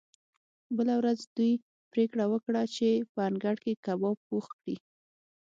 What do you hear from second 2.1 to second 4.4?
وکړه چې په انګړ کې کباب